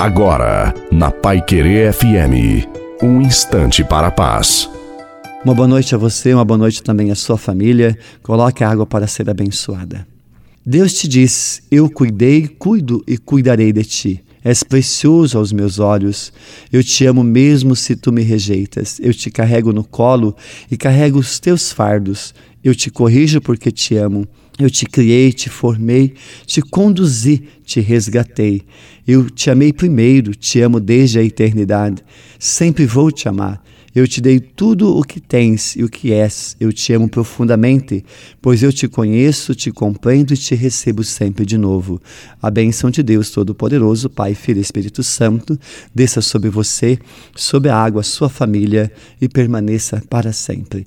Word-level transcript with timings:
Agora, 0.00 0.72
na 0.90 1.10
Pai 1.10 1.42
Querer 1.44 1.92
FM, 1.92 2.66
um 3.02 3.20
instante 3.20 3.84
para 3.84 4.06
a 4.06 4.10
paz. 4.10 4.66
Uma 5.44 5.54
boa 5.54 5.68
noite 5.68 5.94
a 5.94 5.98
você, 5.98 6.32
uma 6.32 6.42
boa 6.42 6.56
noite 6.56 6.82
também 6.82 7.10
à 7.10 7.14
sua 7.14 7.36
família. 7.36 7.94
Coloque 8.22 8.64
a 8.64 8.70
água 8.70 8.86
para 8.86 9.06
ser 9.06 9.28
abençoada. 9.28 10.06
Deus 10.64 10.94
te 10.94 11.06
diz: 11.06 11.62
Eu 11.70 11.90
cuidei, 11.90 12.48
cuido 12.48 13.04
e 13.06 13.18
cuidarei 13.18 13.74
de 13.74 13.84
ti. 13.84 14.24
És 14.44 14.62
precioso 14.62 15.38
aos 15.38 15.52
meus 15.52 15.78
olhos. 15.78 16.32
Eu 16.72 16.82
te 16.82 17.04
amo 17.06 17.22
mesmo 17.22 17.76
se 17.76 17.94
tu 17.94 18.12
me 18.12 18.22
rejeitas. 18.22 18.98
Eu 19.00 19.12
te 19.12 19.30
carrego 19.30 19.72
no 19.72 19.84
colo 19.84 20.34
e 20.70 20.76
carrego 20.76 21.18
os 21.18 21.38
teus 21.38 21.70
fardos. 21.70 22.34
Eu 22.62 22.74
te 22.74 22.90
corrijo 22.90 23.40
porque 23.40 23.70
te 23.70 23.96
amo. 23.96 24.26
Eu 24.58 24.70
te 24.70 24.84
criei, 24.84 25.32
te 25.32 25.48
formei, 25.48 26.12
te 26.44 26.60
conduzi, 26.60 27.44
te 27.64 27.80
resgatei. 27.80 28.62
Eu 29.06 29.30
te 29.30 29.50
amei 29.50 29.72
primeiro, 29.72 30.34
te 30.34 30.60
amo 30.60 30.78
desde 30.78 31.18
a 31.18 31.24
eternidade. 31.24 32.02
Sempre 32.38 32.84
vou 32.84 33.10
te 33.10 33.26
amar. 33.26 33.62
Eu 33.92 34.06
te 34.06 34.20
dei 34.20 34.38
tudo 34.38 34.96
o 34.96 35.02
que 35.02 35.20
tens 35.20 35.74
e 35.74 35.82
o 35.82 35.88
que 35.88 36.12
és. 36.12 36.56
Eu 36.60 36.72
te 36.72 36.92
amo 36.92 37.08
profundamente, 37.08 38.04
pois 38.40 38.62
eu 38.62 38.72
te 38.72 38.86
conheço, 38.86 39.54
te 39.54 39.72
compreendo 39.72 40.32
e 40.32 40.36
te 40.36 40.54
recebo 40.54 41.02
sempre 41.02 41.44
de 41.44 41.58
novo. 41.58 42.00
A 42.40 42.50
bênção 42.50 42.88
de 42.88 43.02
Deus 43.02 43.30
Todo-Poderoso, 43.30 44.08
Pai, 44.08 44.34
Filho 44.34 44.58
e 44.58 44.62
Espírito 44.62 45.02
Santo, 45.02 45.58
desça 45.92 46.20
sobre 46.20 46.48
você, 46.48 46.98
sobre 47.34 47.68
a 47.68 47.76
água, 47.76 48.04
sua 48.04 48.28
família 48.28 48.92
e 49.20 49.28
permaneça 49.28 50.00
para 50.08 50.32
sempre. 50.32 50.86